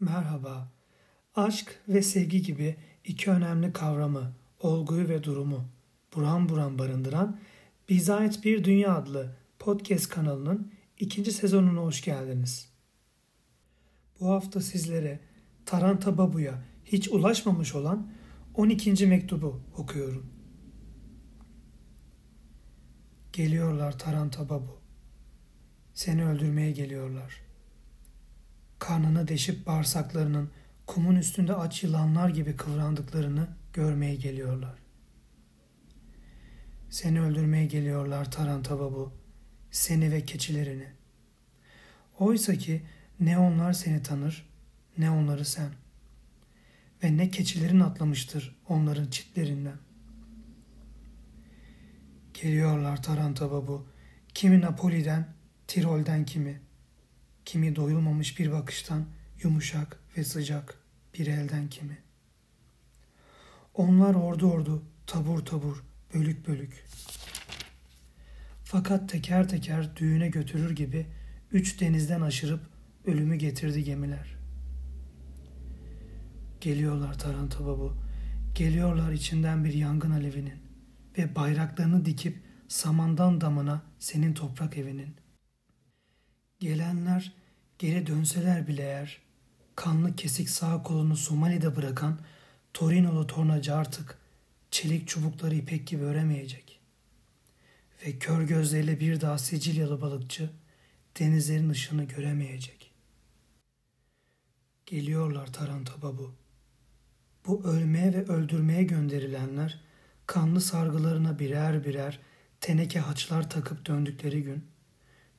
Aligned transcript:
Merhaba. 0.00 0.72
Aşk 1.34 1.80
ve 1.88 2.02
sevgi 2.02 2.42
gibi 2.42 2.76
iki 3.04 3.30
önemli 3.30 3.72
kavramı, 3.72 4.32
olguyu 4.60 5.08
ve 5.08 5.24
durumu 5.24 5.68
buram 6.14 6.48
buram 6.48 6.78
barındıran 6.78 7.40
Bize 7.88 8.14
Ait 8.14 8.44
Bir 8.44 8.64
Dünya 8.64 8.96
adlı 8.96 9.36
podcast 9.58 10.08
kanalının 10.08 10.72
ikinci 10.98 11.32
sezonuna 11.32 11.80
hoş 11.80 12.02
geldiniz. 12.02 12.68
Bu 14.20 14.28
hafta 14.28 14.60
sizlere 14.60 15.20
Taranta 15.66 16.18
Babu'ya 16.18 16.64
hiç 16.84 17.08
ulaşmamış 17.08 17.74
olan 17.74 18.12
12. 18.54 19.06
mektubu 19.06 19.60
okuyorum. 19.76 20.26
Geliyorlar 23.32 23.98
Taranta 23.98 24.48
Babu. 24.48 24.78
Seni 25.94 26.24
öldürmeye 26.24 26.70
geliyorlar.'' 26.70 27.49
Karnını 28.80 29.28
deşip 29.28 29.66
bağırsaklarının 29.66 30.50
kumun 30.86 31.16
üstünde 31.16 31.54
aç 31.54 31.82
yılanlar 31.82 32.28
gibi 32.28 32.56
kıvrandıklarını 32.56 33.48
görmeye 33.72 34.14
geliyorlar. 34.14 34.78
Seni 36.90 37.20
öldürmeye 37.20 37.66
geliyorlar 37.66 38.30
Tarantaba 38.30 38.92
bu, 38.92 39.12
seni 39.70 40.12
ve 40.12 40.24
keçilerini. 40.24 40.86
Oysa 42.18 42.54
ki 42.54 42.82
ne 43.20 43.38
onlar 43.38 43.72
seni 43.72 44.02
tanır, 44.02 44.48
ne 44.98 45.10
onları 45.10 45.44
sen. 45.44 45.70
Ve 47.04 47.16
ne 47.16 47.30
keçilerin 47.30 47.80
atlamıştır 47.80 48.56
onların 48.68 49.06
çitlerinden. 49.06 49.78
Geliyorlar 52.42 53.02
Tarantaba 53.02 53.68
bu, 53.68 53.86
kimi 54.34 54.60
Napoli'den, 54.60 55.26
Tirol'den 55.68 56.24
kimi.'' 56.26 56.69
Kimi 57.44 57.76
doyulmamış 57.76 58.38
bir 58.38 58.52
bakıştan 58.52 59.04
yumuşak 59.42 60.00
ve 60.16 60.24
sıcak 60.24 60.78
bir 61.14 61.26
elden 61.26 61.68
kimi. 61.68 61.98
Onlar 63.74 64.14
ordu 64.14 64.52
ordu, 64.52 64.82
tabur 65.06 65.38
tabur, 65.38 65.84
bölük 66.14 66.48
bölük. 66.48 66.84
Fakat 68.64 69.08
teker 69.08 69.48
teker 69.48 69.96
düğüne 69.96 70.28
götürür 70.28 70.76
gibi 70.76 71.06
üç 71.52 71.80
denizden 71.80 72.20
aşırıp 72.20 72.60
ölümü 73.06 73.36
getirdi 73.36 73.84
gemiler. 73.84 74.36
Geliyorlar 76.60 77.18
Taranta 77.18 77.66
Babu, 77.66 77.96
geliyorlar 78.54 79.12
içinden 79.12 79.64
bir 79.64 79.74
yangın 79.74 80.10
alevinin 80.10 80.58
ve 81.18 81.34
bayraklarını 81.34 82.04
dikip 82.04 82.42
samandan 82.68 83.40
damına 83.40 83.82
senin 83.98 84.34
toprak 84.34 84.76
evinin. 84.78 85.14
Gelenler 86.60 87.32
geri 87.78 88.06
dönseler 88.06 88.66
bile 88.68 88.82
eğer 88.82 89.20
kanlı 89.76 90.16
kesik 90.16 90.50
sağ 90.50 90.82
kolunu 90.82 91.16
Somali'de 91.16 91.76
bırakan 91.76 92.18
Torinolu 92.74 93.26
tornacı 93.26 93.74
artık 93.74 94.18
çelik 94.70 95.08
çubukları 95.08 95.54
ipek 95.54 95.86
gibi 95.86 96.04
öremeyecek. 96.04 96.80
Ve 98.06 98.18
kör 98.18 98.42
gözleriyle 98.42 99.00
bir 99.00 99.20
daha 99.20 99.38
Sicilyalı 99.38 100.00
balıkçı 100.00 100.50
denizlerin 101.18 101.70
ışığını 101.70 102.04
göremeyecek. 102.04 102.92
Geliyorlar 104.86 105.52
Taranta 105.52 106.02
Babu. 106.02 106.34
Bu 107.46 107.64
ölmeye 107.64 108.12
ve 108.12 108.24
öldürmeye 108.24 108.82
gönderilenler 108.82 109.80
kanlı 110.26 110.60
sargılarına 110.60 111.38
birer 111.38 111.84
birer 111.84 112.18
teneke 112.60 113.00
haçlar 113.00 113.50
takıp 113.50 113.86
döndükleri 113.86 114.42
gün 114.42 114.64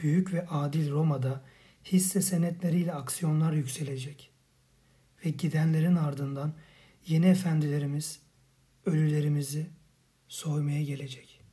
büyük 0.00 0.32
ve 0.32 0.46
adil 0.46 0.90
Roma'da 0.90 1.44
hisse 1.84 2.22
senetleriyle 2.22 2.92
aksiyonlar 2.94 3.52
yükselecek. 3.52 4.30
Ve 5.24 5.30
gidenlerin 5.30 5.96
ardından 5.96 6.54
yeni 7.06 7.26
efendilerimiz 7.26 8.20
ölülerimizi 8.86 9.66
soymaya 10.28 10.82
gelecek. 10.82 11.45